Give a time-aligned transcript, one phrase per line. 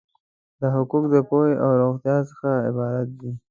[0.59, 3.31] دا حقوق د پوهې او روغتیا څخه عبارت دي.